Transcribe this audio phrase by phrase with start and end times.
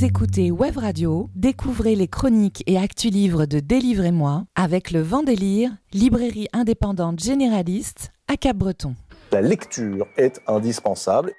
[0.00, 5.72] Vous écoutez Web Radio, découvrez les chroniques et actus livres de Délivrez-moi avec le Vendélire,
[5.92, 8.94] librairie indépendante généraliste à Cap-Breton.
[9.30, 11.32] La lecture est indispensable.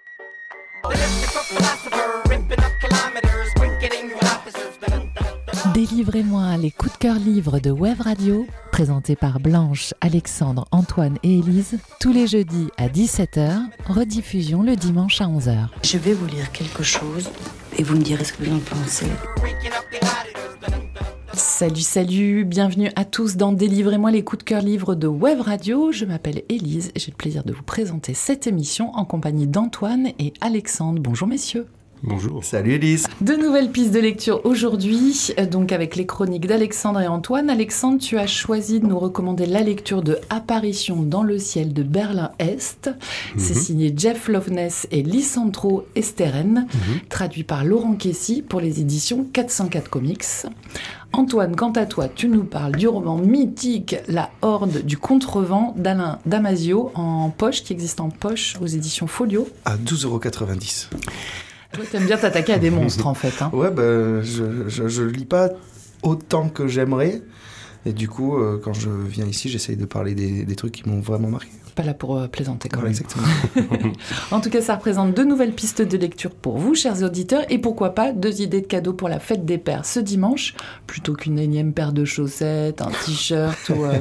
[5.74, 11.40] Délivrez-moi les coups de cœur livres de Web Radio, présentés par Blanche, Alexandre, Antoine et
[11.40, 15.70] Élise, tous les jeudis à 17h, rediffusion le dimanche à 11h.
[15.84, 17.28] Je vais vous lire quelque chose
[17.78, 19.08] et vous me direz ce que vous en pensez.
[21.34, 25.92] Salut, salut, bienvenue à tous dans Délivrez-moi les coups de cœur livres de Web Radio.
[25.92, 30.08] Je m'appelle Élise et j'ai le plaisir de vous présenter cette émission en compagnie d'Antoine
[30.20, 31.02] et Alexandre.
[31.02, 31.68] Bonjour messieurs.
[32.04, 32.44] Bonjour.
[32.44, 33.06] Salut Elise.
[33.22, 37.48] De nouvelles pistes de lecture aujourd'hui, euh, donc avec les chroniques d'Alexandre et Antoine.
[37.52, 41.84] Alexandre, tu as choisi de nous recommander la lecture de Apparition dans le ciel de
[41.84, 42.90] Berlin-Est.
[43.38, 43.62] C'est Mhm.
[43.62, 47.00] signé Jeff Loveness et Lisandro Esteren, Mhm.
[47.08, 50.26] traduit par Laurent Kessy pour les éditions 404 Comics.
[51.14, 56.18] Antoine, quant à toi, tu nous parles du roman mythique La Horde du Contrevent d'Alain
[56.26, 59.48] Damasio en poche, qui existe en poche aux éditions Folio.
[59.66, 60.90] À 12,90€.
[61.74, 63.42] Toi, t'aimes bien t'attaquer à des monstres en fait.
[63.42, 63.50] Hein.
[63.54, 65.50] Ouais, bah, je, je, je lis pas
[66.04, 67.22] autant que j'aimerais.
[67.86, 70.88] Et du coup, euh, quand je viens ici, j'essaye de parler des, des trucs qui
[70.88, 71.50] m'ont vraiment marqué.
[71.74, 73.02] Pas là pour euh, plaisanter quand Voilà, même.
[73.02, 73.92] exactement.
[74.32, 77.58] En tout cas, ça représente deux nouvelles pistes de lecture pour vous, chers auditeurs, et
[77.58, 80.54] pourquoi pas deux idées de cadeaux pour la fête des pères ce dimanche,
[80.86, 83.98] plutôt qu'une énième paire de chaussettes, un t-shirt ou, euh,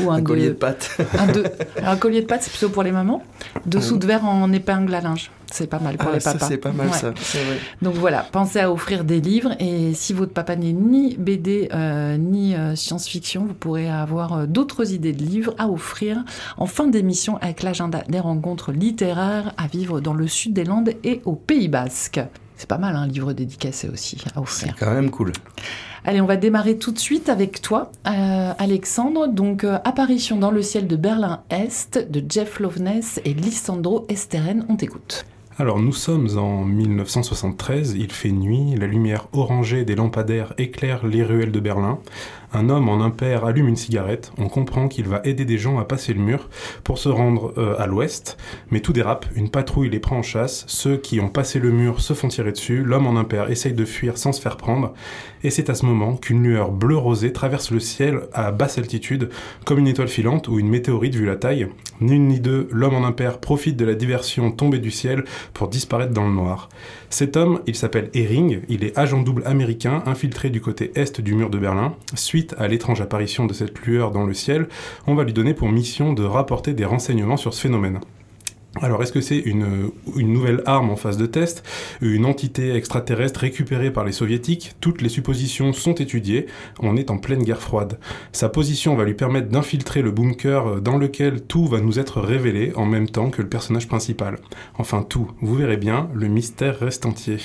[0.00, 0.96] ou un, Un de- collier de pâtes.
[1.18, 1.44] un de-
[1.82, 3.24] un collier de pâtes, c'est plutôt pour les mamans.
[3.66, 5.30] Dessous de verre en épingle à linge.
[5.50, 6.46] C'est pas mal pour Ah, les papas.
[6.46, 6.92] c'est pas mal Ouais.
[6.92, 7.12] ça.
[7.16, 7.58] C'est vrai.
[7.82, 12.16] Donc voilà, pensez à offrir des livres et si votre papa n'est ni BD euh,
[12.18, 16.24] ni euh, science-fiction, vous pourrez avoir euh, d'autres idées de livres à offrir
[16.58, 20.92] en fin d'émission avec l'agenda des rencontres littéraires à vivre dans le sud des Landes
[21.04, 22.20] et au Pays Basque.
[22.56, 24.74] C'est pas mal un livre dédicacé aussi à C'est offrir.
[24.78, 25.32] quand même cool.
[26.04, 29.28] Allez, on va démarrer tout de suite avec toi, euh, Alexandre.
[29.28, 34.64] Donc, euh, apparition dans le ciel de Berlin-Est de Jeff Loveness et Lisandro Esteren.
[34.68, 35.24] On t'écoute.
[35.60, 41.24] Alors nous sommes en 1973, il fait nuit, la lumière orangée des lampadaires éclaire les
[41.24, 41.98] ruelles de Berlin.
[42.52, 45.84] Un homme en impair allume une cigarette, on comprend qu'il va aider des gens à
[45.84, 46.48] passer le mur
[46.84, 48.38] pour se rendre euh, à l'ouest,
[48.70, 52.00] mais tout dérape, une patrouille les prend en chasse, ceux qui ont passé le mur
[52.00, 54.94] se font tirer dessus, l'homme en impair essaye de fuir sans se faire prendre,
[55.44, 59.30] et c'est à ce moment qu'une lueur bleu-rosé traverse le ciel à basse altitude,
[59.64, 61.68] comme une étoile filante ou une météorite vu la taille.
[62.00, 65.68] Ni une ni deux, l'homme en impair profite de la diversion tombée du ciel pour
[65.68, 66.68] disparaître dans le noir.
[67.10, 71.34] Cet homme, il s'appelle Ehring, il est agent double américain infiltré du côté est du
[71.34, 71.94] mur de Berlin.
[72.14, 74.68] Suite à l'étrange apparition de cette lueur dans le ciel,
[75.06, 78.00] on va lui donner pour mission de rapporter des renseignements sur ce phénomène.
[78.82, 81.64] Alors, est-ce que c'est une, une nouvelle arme en phase de test
[82.00, 84.74] Une entité extraterrestre récupérée par les soviétiques?
[84.80, 86.46] Toutes les suppositions sont étudiées.
[86.80, 87.98] On est en pleine guerre froide.
[88.32, 92.72] Sa position va lui permettre d'infiltrer le bunker dans lequel tout va nous être révélé
[92.76, 94.38] en même temps que le personnage principal.
[94.78, 95.30] Enfin, tout.
[95.40, 97.38] Vous verrez bien, le mystère reste entier.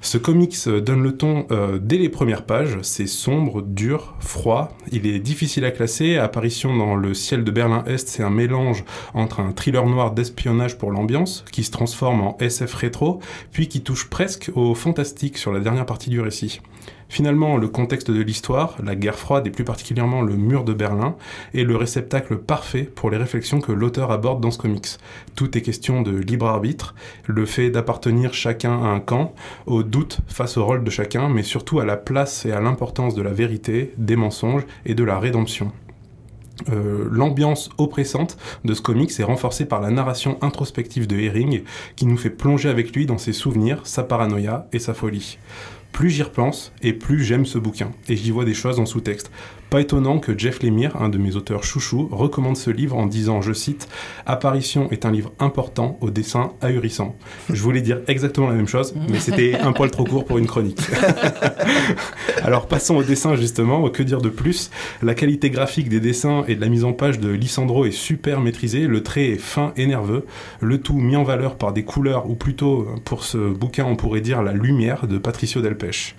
[0.00, 2.78] Ce comics euh, donne le ton euh, dès les premières pages.
[2.82, 4.76] C'est sombre, dur, froid.
[4.90, 6.16] Il est difficile à classer.
[6.16, 10.12] Apparition dans le ciel de Berlin-Est, c'est un mélange entre un thriller noir
[10.78, 13.20] pour l'ambiance, qui se transforme en SF rétro,
[13.52, 16.60] puis qui touche presque au fantastique sur la dernière partie du récit.
[17.08, 21.14] Finalement, le contexte de l'histoire, la guerre froide et plus particulièrement le mur de Berlin,
[21.52, 24.96] est le réceptacle parfait pour les réflexions que l'auteur aborde dans ce comics.
[25.36, 26.94] Tout est question de libre arbitre,
[27.26, 29.34] le fait d'appartenir chacun à un camp,
[29.66, 33.14] au doute face au rôle de chacun, mais surtout à la place et à l'importance
[33.14, 35.70] de la vérité, des mensonges et de la rédemption.
[36.70, 41.62] Euh, L'ambiance oppressante de ce comics est renforcée par la narration introspective de Herring,
[41.96, 45.38] qui nous fait plonger avec lui dans ses souvenirs, sa paranoïa et sa folie.
[45.92, 49.30] Plus j'y repense, et plus j'aime ce bouquin, et j'y vois des choses en sous-texte.
[49.72, 53.40] Pas étonnant que Jeff Lemire, un de mes auteurs chouchous, recommande ce livre en disant,
[53.40, 53.88] je cite,
[54.26, 57.16] Apparition est un livre important au dessin ahurissant.
[57.48, 60.46] Je voulais dire exactement la même chose, mais c'était un poil trop court pour une
[60.46, 60.82] chronique.
[62.42, 64.70] Alors passons au dessin justement, que dire de plus?
[65.02, 68.42] La qualité graphique des dessins et de la mise en page de Lissandro est super
[68.42, 70.26] maîtrisée, le trait est fin et nerveux,
[70.60, 74.20] le tout mis en valeur par des couleurs, ou plutôt pour ce bouquin on pourrait
[74.20, 76.14] dire la lumière de Patricio Delpech.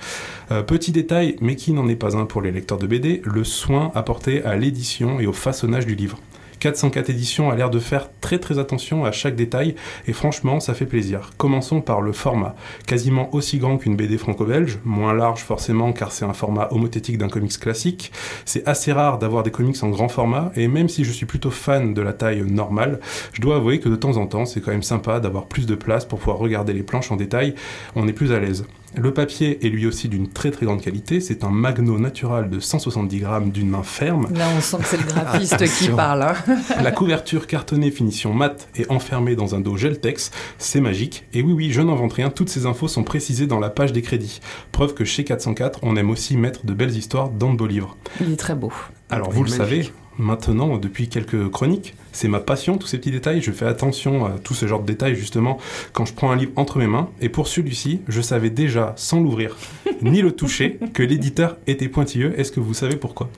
[0.51, 3.42] Euh, petit détail, mais qui n'en est pas un pour les lecteurs de BD, le
[3.43, 6.19] soin apporté à l'édition et au façonnage du livre.
[6.63, 9.75] 404 éditions a l'air de faire très très attention à chaque détail
[10.07, 11.31] et franchement ça fait plaisir.
[11.35, 12.55] Commençons par le format,
[12.87, 17.27] quasiment aussi grand qu'une BD franco-belge, moins large forcément car c'est un format homothétique d'un
[17.27, 18.13] comics classique.
[18.45, 21.51] C'est assez rare d'avoir des comics en grand format et même si je suis plutôt
[21.51, 23.01] fan de la taille normale,
[23.33, 25.75] je dois avouer que de temps en temps c'est quand même sympa d'avoir plus de
[25.75, 27.55] place pour pouvoir regarder les planches en détail,
[27.97, 28.65] on est plus à l'aise.
[28.95, 31.19] Le papier est lui aussi d'une très très grande qualité.
[31.19, 34.27] C'est un magno natural de 170 grammes d'une main ferme.
[34.35, 36.21] Là, on sent que c'est le graphiste qui parle.
[36.23, 36.35] hein.
[36.81, 41.25] La couverture cartonnée finition mat et enfermée dans un dos Geltex, c'est magique.
[41.33, 44.01] Et oui, oui, je n'invente rien, toutes ces infos sont précisées dans la page des
[44.03, 44.39] crédits.
[44.71, 47.97] Preuve que chez 404, on aime aussi mettre de belles histoires dans de beaux livres.
[48.21, 48.71] Il est très beau.
[49.09, 49.85] Alors vous le magnifique.
[49.85, 53.41] savez, maintenant, depuis quelques chroniques, c'est ma passion, tous ces petits détails.
[53.41, 55.57] Je fais attention à tout ce genre de détails, justement,
[55.93, 57.09] quand je prends un livre entre mes mains.
[57.21, 59.57] Et pour celui-ci, je savais déjà, sans l'ouvrir,
[60.01, 62.39] ni le toucher, que l'éditeur était pointilleux.
[62.39, 63.29] Est-ce que vous savez pourquoi?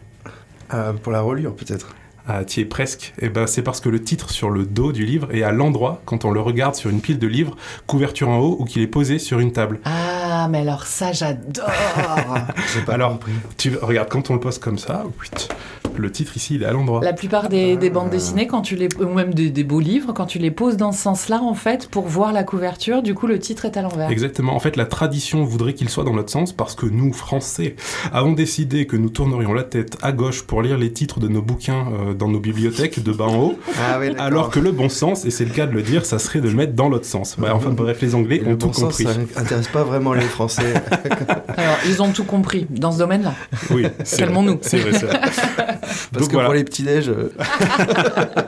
[0.74, 1.96] Euh, pour la reliure, peut-être.
[2.28, 3.14] Ah, t'y es presque.
[3.22, 6.02] Eh ben, c'est parce que le titre sur le dos du livre est à l'endroit
[6.06, 7.56] quand on le regarde sur une pile de livres,
[7.86, 9.80] couverture en haut, ou qu'il est posé sur une table.
[9.86, 11.70] Ah, mais alors ça, j'adore.
[12.74, 13.34] J'ai pas Alors, compris.
[13.58, 15.06] Tu regardes quand on le pose comme ça,
[15.98, 17.02] le titre ici, il est à l'endroit.
[17.04, 20.14] La plupart des, des bandes dessinées, quand tu les, ou même des, des beaux livres,
[20.14, 23.28] quand tu les poses dans ce sens-là, en fait, pour voir la couverture, du coup,
[23.28, 24.10] le titre est à l'envers.
[24.10, 24.56] Exactement.
[24.56, 27.76] En fait, la tradition voudrait qu'il soit dans notre sens parce que nous, Français,
[28.12, 31.42] avons décidé que nous tournerions la tête à gauche pour lire les titres de nos
[31.42, 34.90] bouquins euh, dans nos bibliothèques de bas en haut, Ah oui, alors que le bon
[34.90, 37.06] sens, et c'est le cas de le dire, ça serait de le mettre dans l'autre
[37.06, 37.36] sens.
[37.38, 39.04] Bah, enfin bref, les Anglais Et ont le tout bon sens, compris.
[39.34, 40.74] ça intéresse pas vraiment les Français.
[41.58, 43.34] Alors, ils ont tout compris dans ce domaine-là.
[43.72, 43.86] Oui.
[44.18, 44.60] Calmons-nous.
[44.62, 45.20] C'est vrai, c'est vrai.
[46.16, 46.48] Parce Donc que voilà.
[46.48, 47.30] pour les petits-déj, euh,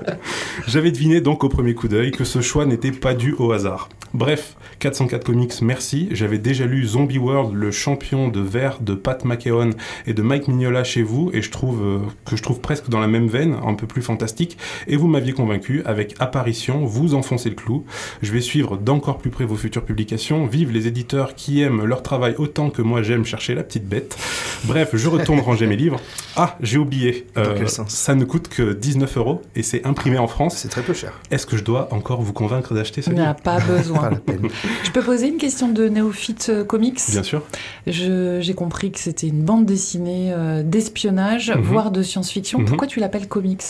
[0.67, 3.87] J'avais deviné donc au premier coup d'œil que ce choix n'était pas dû au hasard.
[4.13, 6.09] Bref, 404 Comics, merci.
[6.11, 9.73] J'avais déjà lu Zombie World, le champion de verre de Pat McKeown
[10.07, 12.99] et de Mike Mignola chez vous, et je trouve euh, que je trouve presque dans
[12.99, 14.57] la même veine, un peu plus fantastique.
[14.87, 17.85] Et vous m'aviez convaincu avec Apparition, vous enfoncez le clou.
[18.21, 20.45] Je vais suivre d'encore plus près vos futures publications.
[20.47, 24.17] Vive les éditeurs qui aiment leur travail autant que moi j'aime chercher la petite bête.
[24.63, 25.99] Bref, je retourne ranger mes livres.
[26.35, 27.27] Ah, j'ai oublié.
[27.37, 30.56] Euh, ça ne coûte que 19 euros et c'est imprimé en France.
[30.57, 31.13] C'est très peu cher.
[31.31, 33.63] Est-ce que je dois encore vous convaincre d'acheter ce Il n'y a livre pas Pas
[33.65, 34.09] besoin.
[34.09, 34.47] la peine.
[34.83, 36.99] Je peux poser une question de néophyte euh, comics?
[37.09, 37.41] Bien sûr.
[37.85, 41.61] J'ai compris que c'était une bande dessinée euh, d'espionnage, Mhm.
[41.61, 42.59] voire de science-fiction.
[42.59, 42.65] Mhm.
[42.65, 43.63] Pourquoi tu l'appelles comics?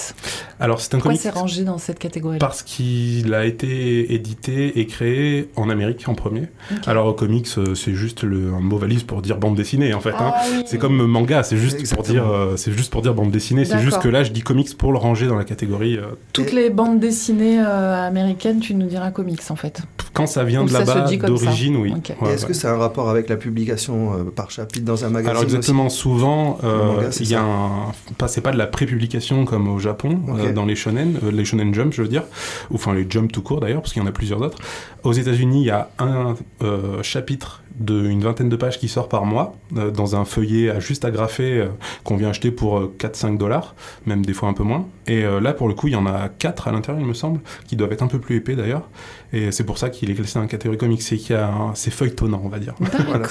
[0.60, 4.88] Alors c'est un Pourquoi c'est rangé dans cette catégorie parce qu'il a été édité et
[4.88, 6.44] créé en Amérique en premier.
[6.86, 10.12] Alors comics, euh, c'est juste le, un mot valise pour dire bande dessinée en fait.
[10.12, 10.31] hein.
[10.36, 10.63] Ah oui.
[10.66, 13.66] C'est comme manga, c'est juste pour dire, euh, c'est juste pour dire bande dessinée.
[13.66, 15.98] C'est juste que là, je dis comics pour le ranger dans la catégorie.
[15.98, 19.82] euh, Toutes les bandes dessinées euh, américaines, tu nous diras comics en fait.
[20.14, 21.16] quand ça vient Ou de ça là-bas, ça.
[21.28, 21.92] d'origine, oui.
[22.22, 22.48] Ouais, Est-ce ouais.
[22.50, 25.90] que c'est un rapport avec la publication euh, par chapitre dans un magazine Alors exactement,
[25.90, 27.44] souvent, euh, il y a ça.
[27.44, 31.32] un, pas, c'est pas de la prépublication comme au Japon, euh, dans les shonen, euh,
[31.32, 32.24] les shonen jump, je veux dire,
[32.70, 34.60] ou enfin les jump tout court d'ailleurs, parce qu'il y en a plusieurs autres.
[35.04, 39.26] Aux États-Unis, il y a un euh, chapitre d'une vingtaine de pages qui sort par
[39.26, 41.68] mois, euh, dans un feuillet à juste agrafé euh,
[42.04, 43.76] qu'on vient acheter pour euh, 4-5 dollars,
[44.06, 44.88] même des fois un peu moins.
[45.06, 47.14] Et euh, là, pour le coup, il y en a 4 à l'intérieur, il me
[47.14, 48.90] semble, qui doivent être un peu plus épais d'ailleurs.
[49.34, 51.48] Et c'est pour ça qu'il est classé dans la catégorie comics, c'est qu'il y a
[51.48, 52.74] un- c'est feuilletonnant, on va dire.
[53.08, 53.28] Voilà.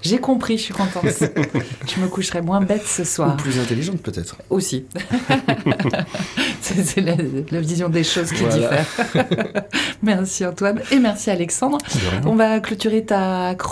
[0.00, 1.04] J'ai compris, je suis contente.
[1.06, 3.36] je me coucherai moins bête ce Ou soir.
[3.36, 4.36] plus intelligente peut-être.
[4.48, 4.86] Aussi.
[6.60, 7.14] c'est la,
[7.50, 8.56] la vision des choses qui Voilà.
[8.56, 8.86] diffère.
[10.02, 11.78] merci Antoine et merci Alexandre.
[12.24, 13.67] On va clôturer ta chronique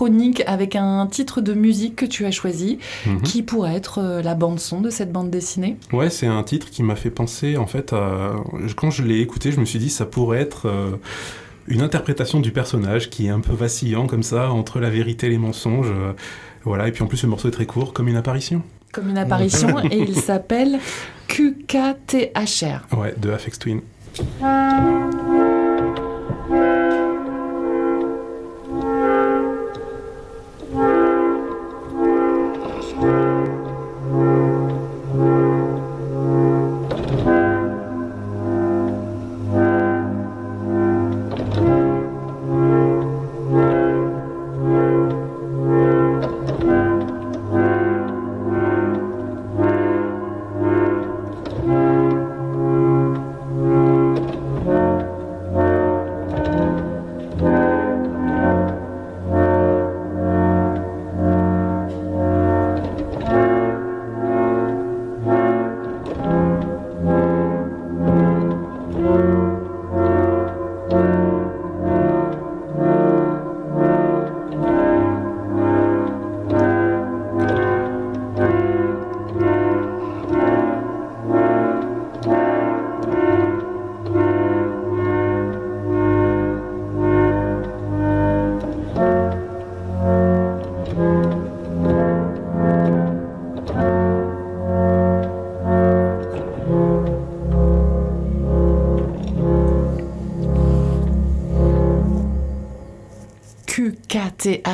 [0.46, 3.22] avec un titre de musique que tu as choisi, Mhm.
[3.22, 5.76] qui pourrait être euh, la bande son de cette bande dessinée.
[5.92, 8.32] Ouais, c'est un titre qui m'a fait penser, en fait, à...
[8.76, 10.96] quand je l'ai écouté, je me suis dit ça pourrait être euh,
[11.68, 15.30] une interprétation du personnage qui est un peu vacillant comme ça entre la vérité et
[15.30, 15.90] les mensonges.
[15.90, 16.12] euh,
[16.64, 18.62] voilà, et puis en plus le morceau est très court, comme une apparition.
[18.92, 20.78] Comme une apparition, et il s'appelle
[21.28, 22.96] QKTHR.
[22.96, 23.80] Ouais, de Afex Twin.
[32.96, 33.25] Bye.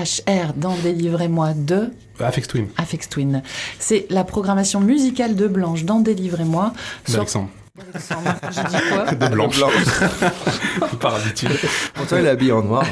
[0.02, 1.90] KTHR dans Délivrez-moi de
[2.20, 3.42] Afex Twin, Afex Twin.
[3.78, 6.72] C'est la programmation musicale de Blanche dans Délivrez-moi.
[7.08, 7.48] D'Alexandre.
[7.80, 10.92] Alexandre, je dis quoi De Blanche, Blanche.
[11.00, 11.50] par habitude.
[11.94, 12.84] Pourtant, il est habillé en noir.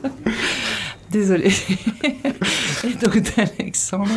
[1.10, 1.52] Désolée.
[3.00, 4.10] Donc d'Alexandre,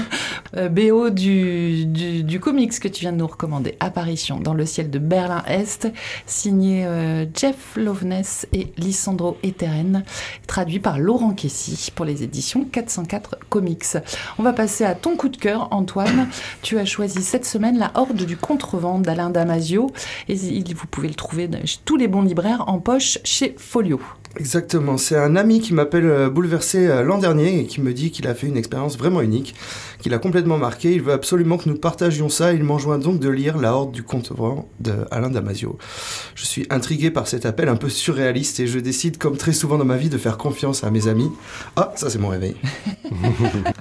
[0.58, 5.00] euh, BO du, comics que tu viens de nous recommander, Apparition dans le ciel de
[5.00, 5.88] Berlin-Est,
[6.26, 10.04] signé euh, Jeff Loveness et Lissandro Eteren,
[10.48, 13.98] traduit par Laurent Kessy pour les éditions 404 Comics.
[14.38, 16.28] On va passer à ton coup de cœur, Antoine.
[16.62, 19.92] Tu as choisi cette semaine La Horde du Contrevent d'Alain Damasio,
[20.28, 24.02] et vous pouvez le trouver dans tous les bons libraires en poche chez Folio.
[24.36, 28.10] Exactement, c'est un ami qui m'appelle euh, bouleversé euh, l'an dernier et qui me dit
[28.10, 29.54] qu'il a fait une expérience vraiment unique,
[30.00, 30.92] qu'il a complètement marqué.
[30.92, 32.52] Il veut absolument que nous partagions ça.
[32.52, 35.78] Il m'enjoint donc de lire La Horde du Contrevent de Alain Damasio.
[36.34, 39.78] Je suis intrigué par cet appel un peu surréaliste et je décide, comme très souvent
[39.78, 41.30] dans ma vie, de faire confiance à mes amis.
[41.76, 42.56] Ah, ça c'est mon réveil.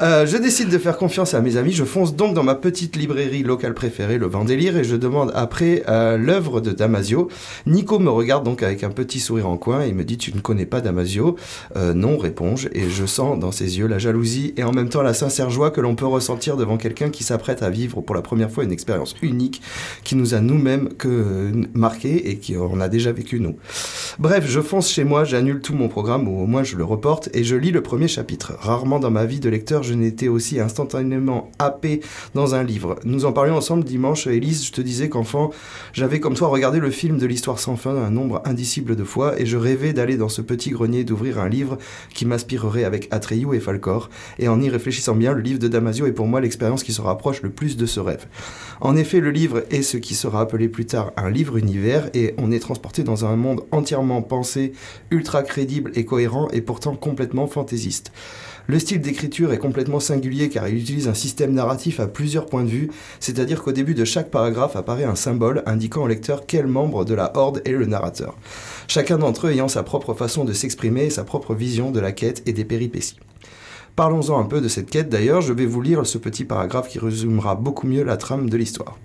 [0.00, 1.72] Euh, je décide de faire confiance à mes amis.
[1.72, 5.84] Je fonce donc dans ma petite librairie locale préférée, le Vendélire, et je demande après
[5.88, 7.28] euh, l'œuvre de Damasio.
[7.66, 10.40] Nico me regarde donc avec un petit sourire en coin et me dit Tu ne
[10.42, 11.36] connais pas Damasio
[11.76, 15.02] Euh, Non, réponds-je, et je sens dans ses yeux la jalousie et en même temps
[15.02, 18.22] la sincère joie que l'on peut ressentir devant quelqu'un qui s'apprête à vivre pour la
[18.22, 19.62] première fois une expérience unique
[20.04, 23.56] qui nous a nous-mêmes que marqué et qui on a déjà vécu nous.
[24.18, 27.28] Bref, je fonce chez moi, j'annule tout mon programme ou au moins je le reporte
[27.34, 28.54] et je lis le premier chapitre.
[28.58, 32.00] Rarement dans ma vie de lecteur, je n'étais aussi instantanément happé
[32.34, 32.96] dans un livre.
[33.04, 35.50] Nous en parlions ensemble dimanche, Élise, je te disais qu'enfant,
[35.92, 39.38] j'avais comme toi regardé le film de l'histoire sans fin un nombre indicible de fois
[39.40, 41.78] et je rêvais d'aller dans ce petit grenier d'ouvrir un livre
[42.12, 44.10] qui m'inspirerait avec Atreyu et Falcor.
[44.38, 47.00] Et en y réfléchissant bien, le livre de Damasio est pour moi l'expérience qui se
[47.00, 48.26] rapproche le plus de ce rêve.
[48.80, 52.34] En effet, le livre est ce qui sera appelé plus tard un livre univers et
[52.38, 54.72] on est transporté dans un monde entièrement pensé,
[55.10, 58.10] ultra crédible et cohérent et pourtant complètement fantaisiste.
[58.68, 62.62] Le style d'écriture est complètement singulier car il utilise un système narratif à plusieurs points
[62.62, 66.68] de vue, c'est-à-dire qu'au début de chaque paragraphe apparaît un symbole indiquant au lecteur quel
[66.68, 68.36] membre de la horde est le narrateur.
[68.88, 72.42] Chacun d'entre eux ayant sa propre façon de s'exprimer sa propre vision de la quête
[72.46, 73.16] et des péripéties.
[73.94, 76.98] Parlons-en un peu de cette quête d'ailleurs, je vais vous lire ce petit paragraphe qui
[76.98, 78.96] résumera beaucoup mieux la trame de l'histoire.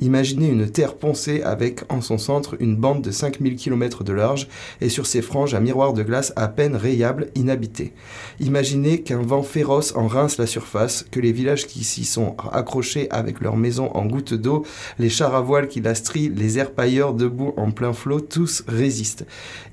[0.00, 4.48] Imaginez une terre poncée avec en son centre une bande de 5000 km de large
[4.80, 7.92] et sur ses franges un miroir de glace à peine rayable, inhabité.
[8.40, 13.08] Imaginez qu'un vent féroce en rince la surface, que les villages qui s'y sont accrochés
[13.12, 14.64] avec leurs maisons en gouttes d'eau,
[14.98, 19.24] les chars à voile qui la strient, les airpailleurs debout en plein flot, tous résistent.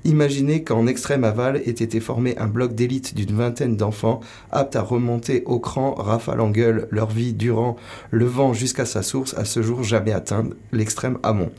[0.04, 4.20] Imaginez qu'en extrême aval ait été formé un bloc d'élite d'une vingtaine d'enfants,
[4.74, 7.76] à remonter au cran, rafale en gueule, leur vie durant
[8.10, 11.50] le vent jusqu'à sa source, à ce jour jamais atteindre l'extrême amont.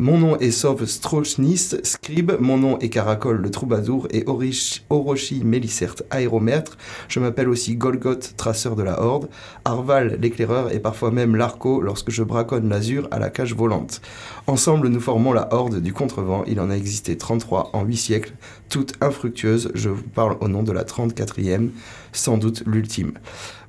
[0.00, 5.44] Mon nom est Sov Strochnis, scribe, mon nom est Caracol le troubadour et Orish- Orochi
[5.44, 6.78] Mélicert, aéromètre.
[7.08, 9.28] Je m'appelle aussi Golgoth, traceur de la horde,
[9.66, 14.00] Arval l'éclaireur et parfois même l'Arco lorsque je braconne l'azur à la cage volante.
[14.46, 16.44] Ensemble, nous formons la horde du contrevent.
[16.46, 18.32] Il en a existé 33 en 8 siècles,
[18.70, 19.70] toutes infructueuses.
[19.74, 21.68] Je vous parle au nom de la 34e,
[22.12, 23.12] sans doute l'ultime.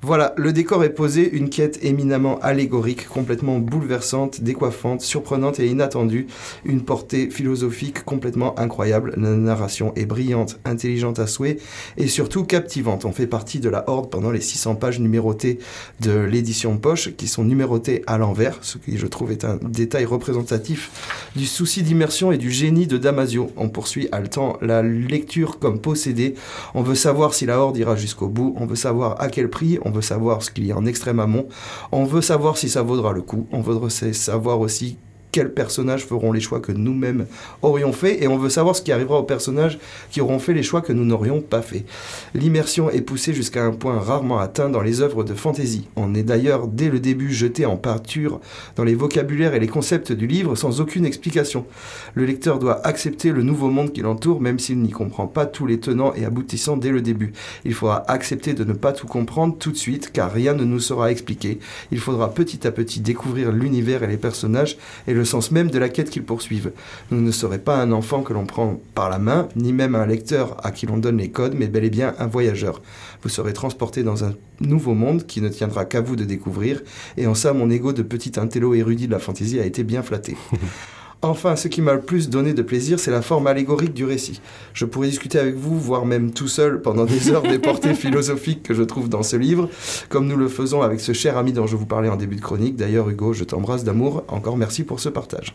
[0.04, 6.26] Voilà, le décor est posé, une quête éminemment allégorique, complètement bouleversante, décoiffante, surprenante et inattendue,
[6.66, 9.14] une portée philosophique complètement incroyable.
[9.16, 11.58] La narration est brillante, intelligente à souhait
[11.98, 13.06] et surtout captivante.
[13.06, 15.60] On fait partie de la horde pendant les 600 pages numérotées
[16.00, 20.06] de l'édition poche qui sont numérotées à l'envers, ce qui je trouve est un détail
[20.06, 23.52] représentatif du souci d'immersion et du génie de Damasio.
[23.56, 26.36] On poursuit haletant la lecture comme possédé.
[26.74, 29.80] On veut savoir si la horde ira jusqu'au bout, on veut savoir à quel prix,
[29.84, 31.48] on veut savoir ce qu'il y a en extrême amont,
[31.92, 34.98] on veut savoir si ça vaudra le coup, on veut savoir aussi
[35.32, 37.26] quels personnages feront les choix que nous-mêmes
[37.62, 39.80] aurions fait et on veut savoir ce qui arrivera aux personnages
[40.12, 41.86] qui auront fait les choix que nous n'aurions pas fait.
[42.34, 45.88] L'immersion est poussée jusqu'à un point rarement atteint dans les œuvres de fantasy.
[45.96, 48.40] On est d'ailleurs dès le début jeté en peinture
[48.76, 51.66] dans les vocabulaires et les concepts du livre sans aucune explication.
[52.14, 55.66] Le lecteur doit accepter le nouveau monde qui l'entoure même s'il n'y comprend pas tous
[55.66, 57.34] les tenants et aboutissants dès le début.
[57.66, 60.80] Il faudra accepter de ne pas tout comprendre tout de suite car rien ne nous
[60.80, 61.60] sera expliqué.
[61.92, 65.90] Il faudra petit à petit découvrir l'univers et les personnages et sens même de la
[65.90, 66.72] quête qu'ils poursuivent.
[67.10, 70.06] Vous ne serez pas un enfant que l'on prend par la main, ni même un
[70.06, 72.82] lecteur à qui l'on donne les codes, mais bel et bien un voyageur.
[73.24, 76.82] Vous serez transporté dans un nouveau monde qui ne tiendra qu'à vous de découvrir,
[77.18, 80.04] et en ça mon ego de petit intello érudit de la fantaisie a été bien
[80.04, 80.36] flatté.
[81.24, 84.42] Enfin, ce qui m'a le plus donné de plaisir, c'est la forme allégorique du récit.
[84.74, 88.64] Je pourrais discuter avec vous, voire même tout seul, pendant des heures des portées philosophiques
[88.64, 89.70] que je trouve dans ce livre,
[90.10, 92.42] comme nous le faisons avec ce cher ami dont je vous parlais en début de
[92.42, 92.76] chronique.
[92.76, 94.24] D'ailleurs, Hugo, je t'embrasse d'amour.
[94.30, 95.54] Encore merci pour ce partage.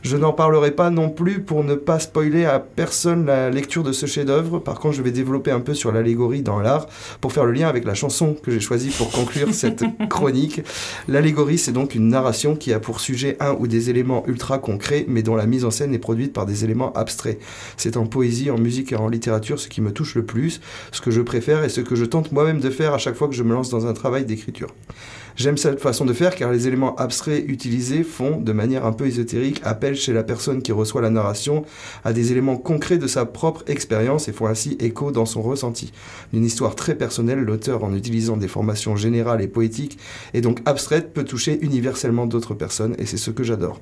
[0.00, 3.92] Je n'en parlerai pas non plus pour ne pas spoiler à personne la lecture de
[3.92, 4.60] ce chef-d'œuvre.
[4.60, 6.86] Par contre, je vais développer un peu sur l'allégorie dans l'art
[7.20, 10.62] pour faire le lien avec la chanson que j'ai choisie pour conclure cette chronique.
[11.06, 15.01] L'allégorie, c'est donc une narration qui a pour sujet un ou des éléments ultra concrets
[15.08, 17.38] mais dont la mise en scène est produite par des éléments abstraits.
[17.76, 20.60] C'est en poésie, en musique et en littérature ce qui me touche le plus,
[20.92, 23.28] ce que je préfère et ce que je tente moi-même de faire à chaque fois
[23.28, 24.68] que je me lance dans un travail d'écriture.
[25.34, 29.06] J'aime cette façon de faire car les éléments abstraits utilisés font, de manière un peu
[29.06, 31.64] ésotérique, appel chez la personne qui reçoit la narration
[32.04, 35.92] à des éléments concrets de sa propre expérience et font ainsi écho dans son ressenti.
[36.32, 39.98] D'une histoire très personnelle, l'auteur, en utilisant des formations générales et poétiques
[40.34, 43.80] et donc abstraites, peut toucher universellement d'autres personnes et c'est ce que j'adore.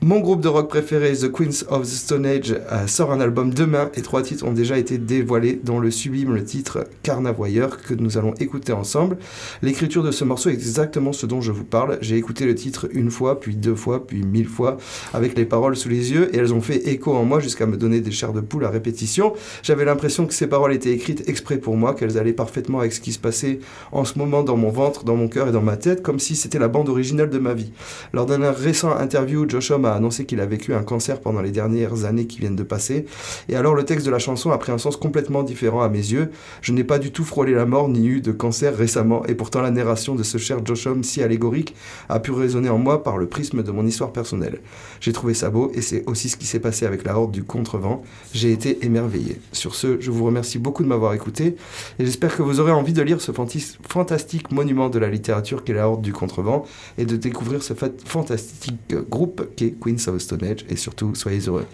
[0.00, 3.52] Mon groupe de rock préféré, The Queens of the Stone Age, euh, sort un album
[3.52, 8.16] demain et trois titres ont déjà été dévoilés, dont le sublime titre Carnavoyeur que nous
[8.16, 9.18] allons écouter ensemble.
[9.60, 11.98] L'écriture de ce morceau est exactement ce dont je vous parle.
[12.00, 14.76] J'ai écouté le titre une fois, puis deux fois, puis mille fois,
[15.14, 17.76] avec les paroles sous les yeux, et elles ont fait écho en moi jusqu'à me
[17.76, 19.32] donner des chairs de poule à répétition.
[19.64, 23.00] J'avais l'impression que ces paroles étaient écrites exprès pour moi, qu'elles allaient parfaitement avec ce
[23.00, 23.58] qui se passait
[23.90, 26.36] en ce moment dans mon ventre, dans mon cœur et dans ma tête, comme si
[26.36, 27.72] c'était la bande originale de ma vie.
[28.12, 32.04] Lors d'un récent interview, Joshua a annoncé qu'il a vécu un cancer pendant les dernières
[32.04, 33.06] années qui viennent de passer.
[33.48, 35.98] Et alors le texte de la chanson a pris un sens complètement différent à mes
[35.98, 36.30] yeux.
[36.62, 39.24] Je n'ai pas du tout frôlé la mort ni eu de cancer récemment.
[39.26, 41.74] Et pourtant la narration de ce cher Josh Homme si allégorique
[42.08, 44.60] a pu résonner en moi par le prisme de mon histoire personnelle.
[45.00, 47.44] J'ai trouvé ça beau et c'est aussi ce qui s'est passé avec la Horde du
[47.44, 48.02] Contrevent.
[48.32, 49.40] J'ai été émerveillé.
[49.52, 51.56] Sur ce, je vous remercie beaucoup de m'avoir écouté
[51.98, 55.72] et j'espère que vous aurez envie de lire ce fantastique monument de la littérature qu'est
[55.72, 56.64] la Horde du Contrevent
[56.96, 61.66] et de découvrir ce fantastique groupe qu'est Queen's of Stone Age et surtout soyez heureux.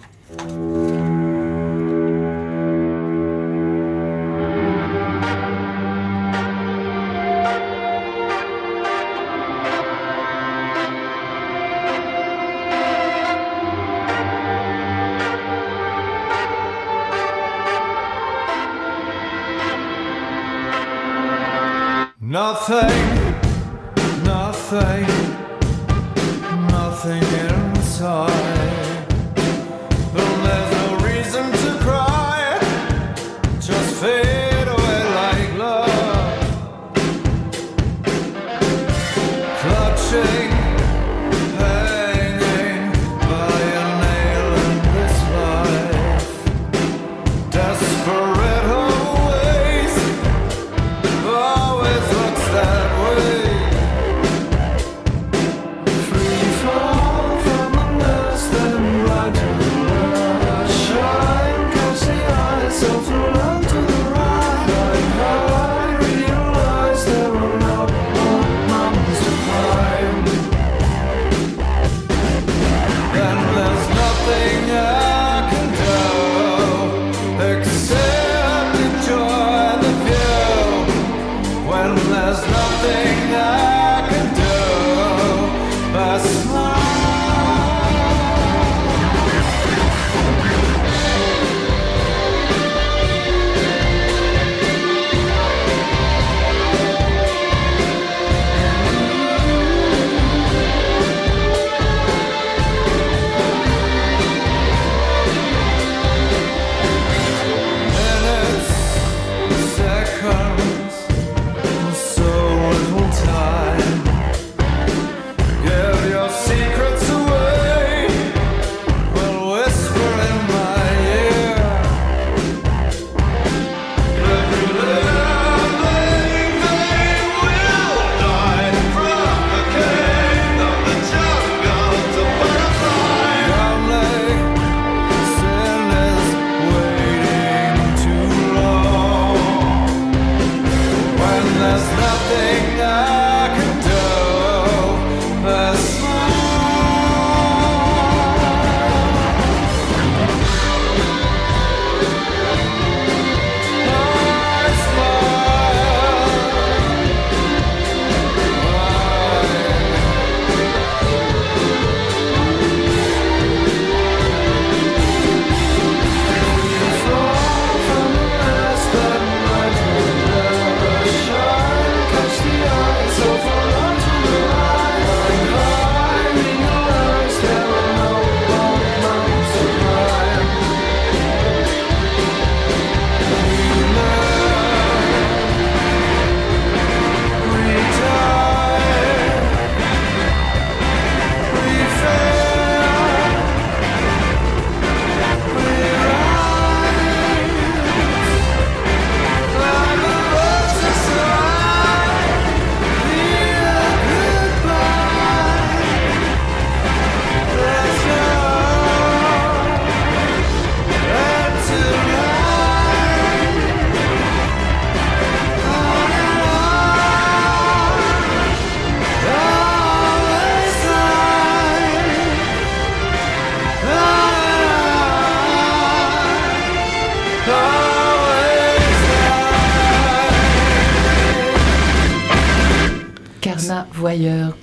[22.34, 23.03] Nothing,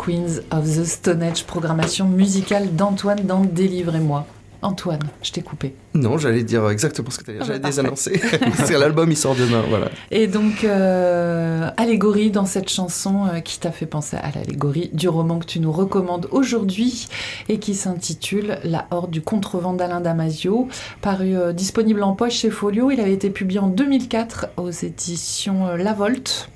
[0.03, 4.25] Queens of the Stone Age, programmation musicale d'Antoine dans Délivrez-moi.
[4.63, 5.75] Antoine, je t'ai coupé.
[5.93, 8.19] Non, j'allais dire exactement ce que tu Ah J'allais bah, désannoncer.
[8.65, 9.89] C'est l'album, il sort demain, voilà.
[10.09, 15.07] Et donc, euh, allégorie dans cette chanson euh, qui t'a fait penser à l'allégorie du
[15.07, 17.07] roman que tu nous recommandes aujourd'hui
[17.47, 20.67] et qui s'intitule La Horde du contrevent d'Alain Damasio,
[21.01, 22.89] paru euh, disponible en poche chez Folio.
[22.89, 26.49] Il avait été publié en 2004 aux éditions La Volte.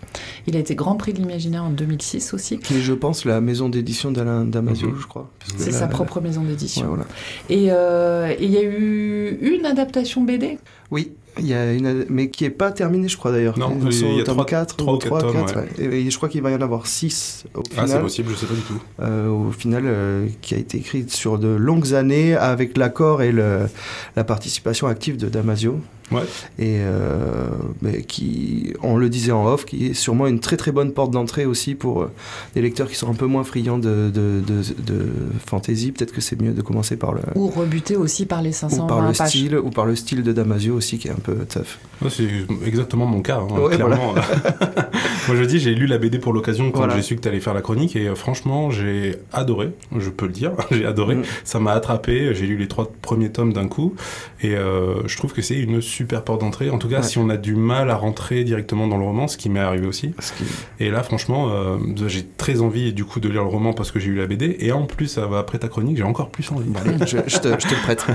[0.47, 2.60] Il a été Grand Prix de l'Imaginaire en 2006 aussi.
[2.60, 4.97] Qui est, je pense, la maison d'édition d'Alain Damasio, Mhm.
[5.01, 5.30] je crois.
[5.58, 6.84] C'est sa propre maison d'édition.
[6.84, 7.06] Ouais, voilà.
[7.49, 10.58] Et euh, et il y a eu une adaptation BD
[10.91, 13.58] Oui, il y a une, mais qui est pas terminée, je crois d'ailleurs.
[13.60, 15.69] Non, il y sont a au tome trois- 4, trois ou quatre tomes, ouais.
[15.80, 18.02] Et, et je crois qu'il va y en avoir 6 au Ah, c'est final.
[18.02, 18.82] possible, je sais pas du tout.
[19.02, 23.32] Euh, au final, euh, qui a été écrite sur de longues années avec l'accord et
[23.32, 23.67] le,
[24.15, 25.80] la participation active de Damasio.
[26.12, 26.21] Ouais.
[26.60, 27.48] Et euh,
[27.82, 31.10] mais qui, on le disait en off, qui est sûrement une très très bonne porte
[31.10, 32.12] d'entrée aussi pour euh,
[32.54, 35.06] des lecteurs qui sont un peu moins friands de, de, de, de
[35.48, 35.91] fantasy.
[35.91, 38.86] Peut-être que c'est mieux de commencer par le, ou rebuté aussi par les ou 520
[38.88, 39.30] par le pages.
[39.30, 41.78] style, ou par le style de Damasio aussi, qui est un peu tough.
[42.02, 42.28] Ouais, c'est
[42.68, 44.14] exactement mon cas, hein, Ouais, clairement.
[45.28, 46.96] Moi je dis, j'ai lu la BD pour l'occasion quand Voilà.
[46.96, 50.26] j'ai su que tu allais faire la chronique et euh, franchement j'ai adoré, je peux
[50.26, 51.16] le dire, j'ai adoré.
[51.16, 51.24] Mm.
[51.46, 53.96] Ça m'a attrapé, j'ai lu les trois premiers tomes d'un coup
[54.42, 56.70] et euh, je trouve que c'est une super porte d'entrée.
[56.70, 57.04] En tout cas, Ouais.
[57.04, 59.88] si on a du mal à rentrer directement dans le roman, ce qui m'est arrivé
[59.88, 60.12] aussi.
[60.12, 63.92] Que- Et là, franchement, euh, j'ai très envie du coup de lire le roman parce
[63.92, 66.30] que j'ai eu la BD et en plus, ça va après ta chronique, j'ai encore
[66.30, 66.70] plus envie.
[66.76, 68.06] Allez, je, je te, je te le prête.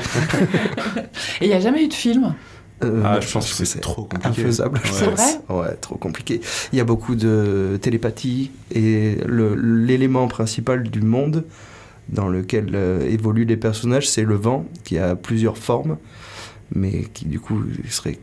[1.41, 2.35] Et il n'y a jamais eu de film?
[2.83, 4.41] Euh, Ah, non, je pense que c'est trop compliqué.
[4.43, 4.79] infaisable.
[4.79, 4.91] Ouais.
[4.93, 5.39] C'est pense.
[5.51, 6.41] Ouais, trop compliqué.
[6.73, 11.45] Il y a beaucoup de télépathie et le- l'élément principal du monde
[12.09, 15.97] dans lequel euh, évoluent les personnages, c'est le vent qui a plusieurs formes,
[16.75, 18.19] mais qui du coup serait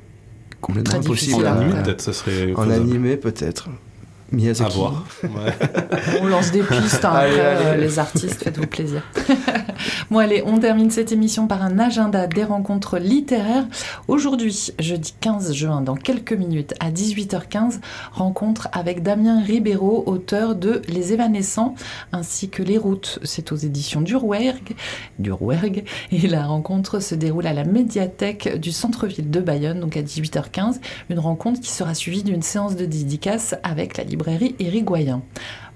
[0.60, 2.72] complètement Très impossible difficile En à- à- animé, peut-être, ça serait En faisable.
[2.82, 3.70] animé peut-être.
[3.70, 4.76] À Miyazaki.
[4.78, 5.06] voir.
[5.24, 5.30] Ouais.
[6.22, 7.66] On lance des pistes, hein, Allez, après, allez.
[7.66, 9.02] euh, les artistes, faites-vous plaisir.
[10.12, 13.66] bon, allez, on termine cette émission par un agenda des rencontres littéraires.
[14.08, 17.80] Aujourd'hui, jeudi 15 juin, dans quelques minutes, à 18h15,
[18.12, 21.76] rencontre avec Damien Ribeiro, auteur de Les Évanescents,
[22.12, 23.20] ainsi que Les Routes.
[23.24, 24.76] C'est aux éditions du Rouergue,
[25.20, 29.98] du Rouergue, et la rencontre se déroule à la médiathèque du centre-ville de Bayonne, donc
[29.98, 30.80] à 18h15.
[31.10, 35.22] Une rencontre qui sera suivie d'une séance de dédicace avec la librairie Érigoyen.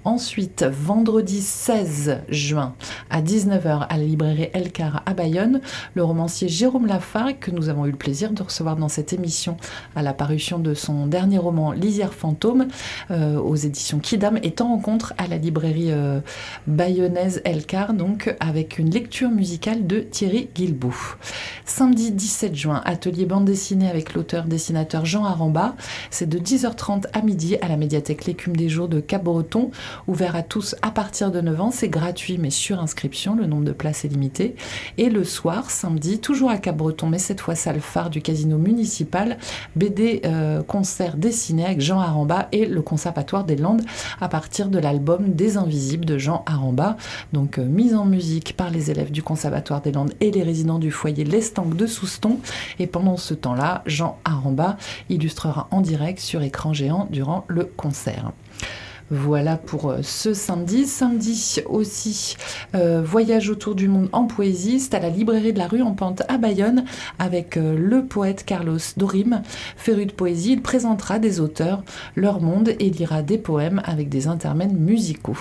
[0.04, 2.74] Ensuite, vendredi 16 juin
[3.08, 5.60] à 19h à la librairie Elcar à Bayonne,
[5.94, 9.56] le romancier Jérôme Lafargue, que nous avons eu le plaisir de recevoir dans cette émission
[9.94, 12.66] à la parution de son dernier roman Lisière fantôme
[13.12, 16.18] euh, aux éditions Kidam, est en rencontre à la librairie euh,
[16.66, 21.16] bayonnaise Elcar, donc avec une lecture musicale de Thierry Guilbault.
[21.64, 25.76] Samedi 17 juin, atelier bande dessinée avec l'auteur-dessinateur Jean Aramba.
[26.10, 29.70] C'est de 10h30 à midi à la médiathèque L'écume des jours de Cap-Breton
[30.06, 31.70] ouvert à tous à partir de 9 ans.
[31.70, 34.56] C'est gratuit mais sur inscription, le nombre de places est limité.
[34.98, 39.38] Et le soir, samedi, toujours à Cap-Breton, mais cette fois salle phare du casino municipal,
[39.76, 43.82] BD euh, concert dessiné avec Jean Aramba et le Conservatoire des Landes
[44.20, 46.96] à partir de l'album Des Invisibles de Jean Aramba.
[47.32, 50.78] Donc euh, mise en musique par les élèves du Conservatoire des Landes et les résidents
[50.78, 52.38] du foyer L'Estanque de Souston.
[52.78, 54.76] Et pendant ce temps-là, Jean Aramba
[55.08, 58.32] illustrera en direct sur écran géant durant le concert.
[59.10, 60.86] Voilà pour euh, ce samedi.
[60.86, 62.36] Samedi aussi,
[62.74, 64.80] euh, voyage autour du monde en poésie.
[64.80, 66.84] C'est à la librairie de la rue en Pente à Bayonne
[67.18, 69.42] avec euh, le poète Carlos Dorim.
[69.76, 71.82] Féru de poésie, il présentera des auteurs,
[72.16, 75.36] leur monde et lira des poèmes avec des intermèdes musicaux.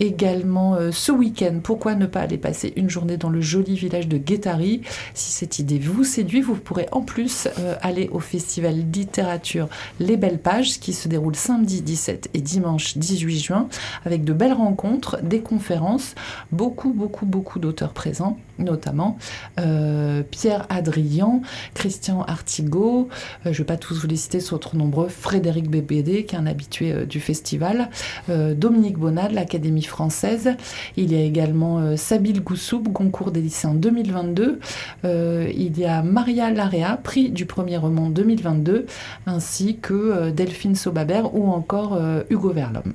[0.00, 4.18] Également ce week-end, pourquoi ne pas aller passer une journée dans le joli village de
[4.18, 4.82] Guétari?
[5.14, 7.48] Si cette idée vous séduit, vous pourrez en plus
[7.80, 9.68] aller au festival littérature
[10.00, 13.68] Les Belles Pages qui se déroule samedi 17 et dimanche 18 juin
[14.04, 16.14] avec de belles rencontres, des conférences,
[16.52, 19.18] beaucoup, beaucoup, beaucoup d'auteurs présents, notamment
[19.60, 21.42] euh, Pierre Adrian,
[21.74, 25.70] Christian Artigot, euh, je ne vais pas tous vous les citer, sont trop nombreux, Frédéric
[25.70, 27.90] Bébédé, qui est un habitué euh, du festival,
[28.28, 30.50] Dominique Bonnat de l'Académie française,
[30.96, 34.60] il y a également Sabine Goussoub, concours des lycéens 2022,
[35.04, 38.86] euh, il y a Maria Larea, prix du premier roman 2022,
[39.26, 42.22] ainsi que Delphine Sobabert ou encore euh,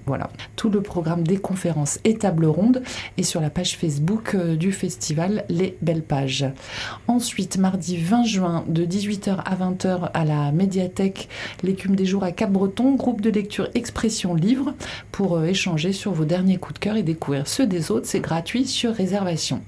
[0.05, 2.83] Voilà, tout le programme des conférences et tables rondes
[3.17, 6.45] est sur la page Facebook euh, du festival Les Belles Pages.
[7.07, 11.29] Ensuite, mardi 20 juin, de 18h à 20h à la médiathèque
[11.63, 14.73] L'écume des jours à Cap-Breton, groupe de lecture Expression Livre
[15.11, 18.07] pour euh, échanger sur vos derniers coups de cœur et découvrir ceux des autres.
[18.07, 19.61] C'est gratuit sur réservation.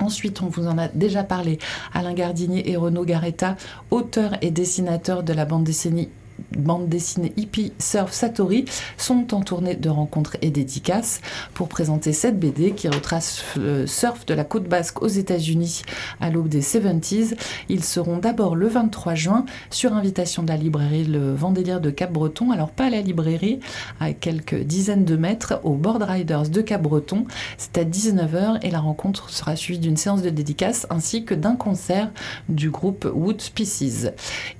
[0.00, 1.58] Ensuite, on vous en a déjà parlé,
[1.94, 3.56] Alain Gardinier et Renaud Garetta,
[3.90, 6.10] auteurs et dessinateurs de la bande dessinée
[6.56, 8.64] bande dessinée Hippie Surf Satori
[8.96, 11.20] sont en tournée de rencontres et dédicaces
[11.54, 15.82] pour présenter cette BD qui retrace le surf de la côte basque aux États-Unis
[16.20, 17.34] à l'aube des 70s.
[17.68, 22.50] Ils seront d'abord le 23 juin sur invitation de la librairie Le Vendélire de Cap-Breton.
[22.50, 23.60] Alors pas à la librairie,
[24.00, 27.24] à quelques dizaines de mètres au Board Riders de Cap-Breton.
[27.56, 31.56] C'est à 19h et la rencontre sera suivie d'une séance de dédicaces ainsi que d'un
[31.56, 32.10] concert
[32.48, 34.08] du groupe Wood Species.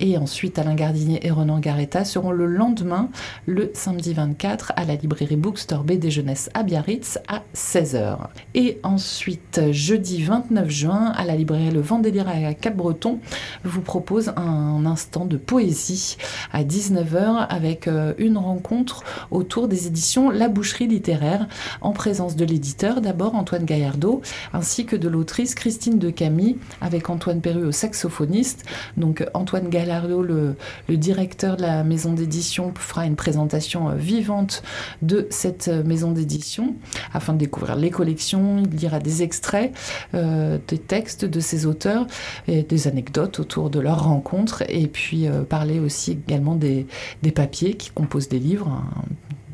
[0.00, 3.10] Et ensuite, Alain Gardinier et Renan Garetta seront le lendemain,
[3.44, 8.16] le samedi 24, à la librairie Bookstore BD Jeunesse à Biarritz à 16h.
[8.54, 13.18] Et ensuite, jeudi 29 juin, à la librairie Le Vendélire à Cap-Breton,
[13.64, 16.16] vous propose un instant de poésie
[16.54, 21.48] à 19h avec euh, une rencontre autour des éditions La Boucherie littéraire
[21.82, 24.22] en présence de l'éditeur d'abord Antoine Gaillardeau
[24.54, 28.64] ainsi que de l'autrice Christine de Camille avec Antoine Perru au saxophoniste.
[28.96, 30.54] Donc Antoine Gaillardeau, le,
[30.88, 34.62] le directeur la maison d'édition, fera une présentation euh, vivante
[35.02, 36.74] de cette euh, maison d'édition
[37.12, 38.62] afin de découvrir les collections.
[38.64, 39.72] Il lira des extraits,
[40.14, 42.06] euh, des textes de ces auteurs
[42.46, 46.86] et des anecdotes autour de leur rencontre et puis parler aussi également des,
[47.22, 49.04] des papiers qui composent des livres, un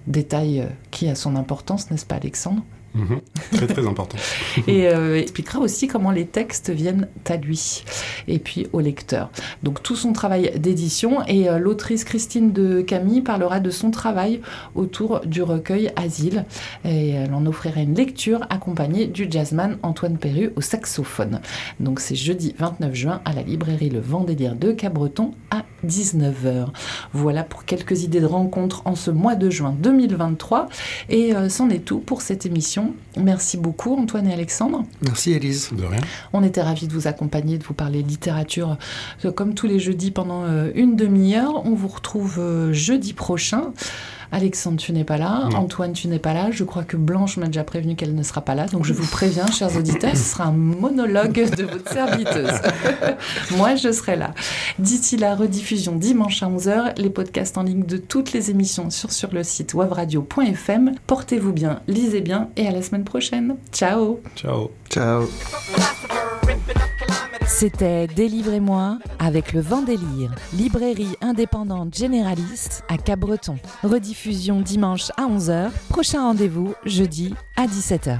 [0.06, 2.62] détail qui a son importance, n'est-ce pas Alexandre?
[2.94, 3.20] Mhm.
[3.52, 4.16] Très très important.
[4.68, 7.84] et euh, expliquera aussi comment les textes viennent à lui
[8.28, 9.30] et puis au lecteur.
[9.62, 14.40] Donc tout son travail d'édition et euh, l'autrice Christine de Camille parlera de son travail
[14.76, 16.44] autour du recueil Asile
[16.84, 21.40] et elle en offrira une lecture accompagnée du jazzman Antoine Perru au saxophone.
[21.80, 26.68] Donc c'est jeudi 29 juin à la librairie Le Vendélire de Cabreton à 19h.
[27.12, 30.68] Voilà pour quelques idées de rencontres en ce mois de juin 2023
[31.08, 32.83] et euh, c'en est tout pour cette émission.
[33.16, 34.84] Merci beaucoup Antoine et Alexandre.
[35.02, 35.70] Merci Élise.
[35.72, 36.00] De rien.
[36.32, 38.76] On était ravis de vous accompagner, de vous parler littérature
[39.24, 41.64] euh, comme tous les jeudis pendant euh, une demi-heure.
[41.66, 43.72] On vous retrouve euh, jeudi prochain.
[44.32, 45.48] Alexandre, tu n'es pas là.
[45.50, 45.58] Non.
[45.58, 46.50] Antoine, tu n'es pas là.
[46.50, 48.66] Je crois que Blanche m'a déjà prévenu qu'elle ne sera pas là.
[48.66, 52.60] Donc je vous préviens, chers auditeurs, ce sera un monologue de votre serviteuse.
[53.56, 54.34] Moi, je serai là.
[54.78, 59.12] D'ici la rediffusion dimanche à 11h, les podcasts en ligne de toutes les émissions sur,
[59.12, 60.92] sur le site wavradio.fm.
[61.06, 63.56] Portez-vous bien, lisez bien et à la semaine prochaine.
[63.72, 64.70] Ciao Ciao.
[64.90, 65.28] Ciao.
[67.46, 73.56] C'était Délivrez-moi avec le vent délire, librairie indépendante généraliste à Cap-Breton.
[73.82, 78.18] Rediffusion dimanche à 11h, prochain rendez-vous jeudi à 17h.